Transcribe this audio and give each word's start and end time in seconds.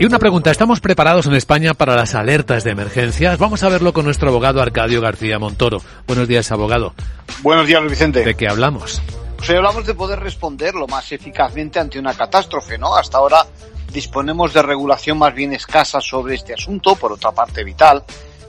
Y 0.00 0.06
una 0.06 0.18
pregunta, 0.18 0.50
¿estamos 0.50 0.80
preparados 0.80 1.26
en 1.26 1.34
España 1.34 1.74
para 1.74 1.94
las 1.94 2.14
alertas 2.14 2.64
de 2.64 2.70
emergencias? 2.70 3.38
Vamos 3.38 3.62
a 3.62 3.68
verlo 3.68 3.92
con 3.92 4.06
nuestro 4.06 4.30
abogado 4.30 4.62
Arcadio 4.62 5.02
García 5.02 5.38
Montoro. 5.38 5.82
Buenos 6.06 6.26
días, 6.26 6.50
abogado. 6.50 6.94
Buenos 7.42 7.66
días, 7.66 7.82
Vicente. 7.84 8.24
¿De 8.24 8.34
qué 8.34 8.48
hablamos? 8.48 9.02
Pues 9.36 9.50
hoy 9.50 9.56
hablamos 9.56 9.86
de 9.86 9.94
poder 9.94 10.20
responder 10.20 10.74
lo 10.74 10.86
más 10.86 11.12
eficazmente 11.12 11.78
ante 11.78 11.98
una 11.98 12.14
catástrofe, 12.14 12.78
¿no? 12.78 12.96
Hasta 12.96 13.18
ahora 13.18 13.44
disponemos 13.92 14.54
de 14.54 14.62
regulación 14.62 15.18
más 15.18 15.34
bien 15.34 15.52
escasa 15.52 16.00
sobre 16.00 16.34
este 16.34 16.54
asunto, 16.54 16.94
por 16.96 17.12
otra 17.12 17.32
parte 17.32 17.62
vital, 17.62 18.02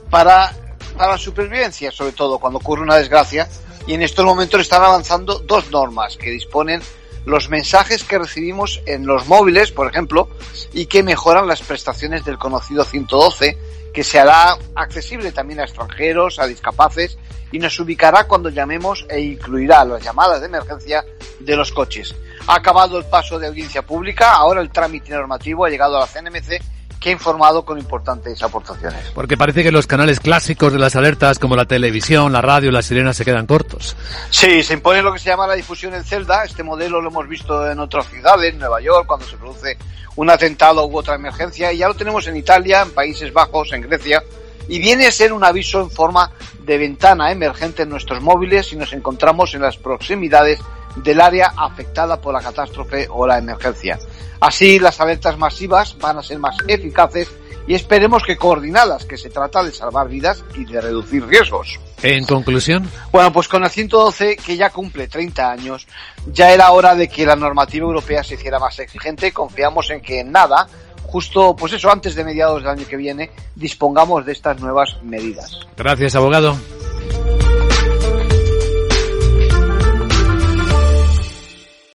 para, 0.08 0.52
para 0.96 1.12
la 1.12 1.18
supervivencia, 1.18 1.90
sobre 1.90 2.12
todo 2.12 2.38
cuando 2.38 2.60
ocurre 2.60 2.82
una 2.82 2.96
desgracia, 2.96 3.46
y 3.86 3.92
en 3.92 4.02
estos 4.02 4.24
momentos 4.24 4.60
están 4.60 4.82
avanzando 4.82 5.38
dos 5.40 5.70
normas 5.70 6.16
que 6.16 6.30
disponen 6.30 6.80
los 7.24 7.48
mensajes 7.48 8.04
que 8.04 8.18
recibimos 8.18 8.80
en 8.86 9.06
los 9.06 9.26
móviles, 9.26 9.72
por 9.72 9.88
ejemplo, 9.88 10.28
y 10.72 10.86
que 10.86 11.02
mejoran 11.02 11.46
las 11.46 11.62
prestaciones 11.62 12.24
del 12.24 12.38
conocido 12.38 12.84
112, 12.84 13.56
que 13.92 14.04
se 14.04 14.18
hará 14.18 14.56
accesible 14.74 15.32
también 15.32 15.60
a 15.60 15.64
extranjeros, 15.64 16.38
a 16.38 16.46
discapaces, 16.46 17.18
y 17.52 17.58
nos 17.58 17.78
ubicará 17.78 18.24
cuando 18.24 18.48
llamemos 18.48 19.06
e 19.08 19.20
incluirá 19.20 19.84
las 19.84 20.02
llamadas 20.02 20.40
de 20.40 20.46
emergencia 20.46 21.04
de 21.38 21.56
los 21.56 21.70
coches. 21.70 22.14
Ha 22.46 22.56
acabado 22.56 22.98
el 22.98 23.04
paso 23.04 23.38
de 23.38 23.46
audiencia 23.46 23.82
pública, 23.82 24.32
ahora 24.32 24.62
el 24.62 24.70
trámite 24.70 25.12
normativo 25.12 25.64
ha 25.64 25.70
llegado 25.70 25.96
a 25.96 26.00
la 26.00 26.06
CNMC 26.06 26.60
que 27.02 27.10
ha 27.10 27.12
informado 27.12 27.64
con 27.64 27.78
importantes 27.78 28.42
aportaciones. 28.42 29.10
Porque 29.14 29.36
parece 29.36 29.62
que 29.62 29.72
los 29.72 29.86
canales 29.86 30.20
clásicos 30.20 30.72
de 30.72 30.78
las 30.78 30.96
alertas, 30.96 31.38
como 31.38 31.56
la 31.56 31.64
televisión, 31.64 32.32
la 32.32 32.40
radio, 32.40 32.70
las 32.70 32.86
sirenas, 32.86 33.16
se 33.16 33.24
quedan 33.24 33.46
cortos. 33.46 33.96
Sí, 34.30 34.62
se 34.62 34.74
impone 34.74 35.02
lo 35.02 35.12
que 35.12 35.18
se 35.18 35.30
llama 35.30 35.46
la 35.46 35.54
difusión 35.54 35.94
en 35.94 36.04
celda. 36.04 36.44
Este 36.44 36.62
modelo 36.62 37.00
lo 37.00 37.10
hemos 37.10 37.28
visto 37.28 37.70
en 37.70 37.80
otras 37.80 38.06
ciudades, 38.08 38.54
Nueva 38.54 38.80
York, 38.80 39.06
cuando 39.06 39.26
se 39.26 39.36
produce 39.36 39.76
un 40.16 40.30
atentado 40.30 40.86
u 40.86 40.96
otra 40.96 41.14
emergencia, 41.14 41.72
y 41.72 41.78
ya 41.78 41.88
lo 41.88 41.94
tenemos 41.94 42.26
en 42.26 42.36
Italia, 42.36 42.82
en 42.82 42.90
Países 42.92 43.32
Bajos, 43.32 43.72
en 43.72 43.82
Grecia, 43.82 44.22
y 44.68 44.78
viene 44.78 45.06
a 45.06 45.12
ser 45.12 45.32
un 45.32 45.42
aviso 45.42 45.80
en 45.80 45.90
forma 45.90 46.30
de 46.60 46.78
ventana 46.78 47.32
emergente 47.32 47.82
en 47.82 47.88
nuestros 47.88 48.22
móviles 48.22 48.68
si 48.68 48.76
nos 48.76 48.92
encontramos 48.92 49.54
en 49.54 49.62
las 49.62 49.76
proximidades 49.76 50.60
del 50.96 51.20
área 51.20 51.52
afectada 51.56 52.20
por 52.20 52.34
la 52.34 52.40
catástrofe 52.40 53.06
o 53.10 53.26
la 53.26 53.38
emergencia. 53.38 53.98
Así, 54.40 54.78
las 54.78 55.00
alertas 55.00 55.38
masivas 55.38 55.96
van 55.98 56.18
a 56.18 56.22
ser 56.22 56.38
más 56.38 56.56
eficaces 56.66 57.28
y 57.66 57.74
esperemos 57.74 58.24
que 58.24 58.36
coordinadas, 58.36 59.04
que 59.04 59.16
se 59.16 59.30
trata 59.30 59.62
de 59.62 59.70
salvar 59.70 60.08
vidas 60.08 60.44
y 60.54 60.64
de 60.64 60.80
reducir 60.80 61.24
riesgos. 61.26 61.78
En 62.02 62.24
conclusión. 62.26 62.88
Bueno, 63.12 63.32
pues 63.32 63.46
con 63.46 63.62
el 63.62 63.70
112, 63.70 64.36
que 64.36 64.56
ya 64.56 64.70
cumple 64.70 65.06
30 65.06 65.50
años, 65.50 65.86
ya 66.26 66.50
era 66.50 66.72
hora 66.72 66.94
de 66.96 67.08
que 67.08 67.24
la 67.24 67.36
normativa 67.36 67.86
europea 67.86 68.24
se 68.24 68.34
hiciera 68.34 68.58
más 68.58 68.78
exigente. 68.80 69.32
Confiamos 69.32 69.90
en 69.90 70.00
que 70.00 70.20
en 70.20 70.32
nada, 70.32 70.66
justo, 71.04 71.54
pues 71.54 71.72
eso, 71.74 71.90
antes 71.90 72.16
de 72.16 72.24
mediados 72.24 72.62
del 72.62 72.72
año 72.72 72.86
que 72.88 72.96
viene, 72.96 73.30
dispongamos 73.54 74.26
de 74.26 74.32
estas 74.32 74.60
nuevas 74.60 74.96
medidas. 75.02 75.60
Gracias, 75.76 76.16
abogado. 76.16 76.56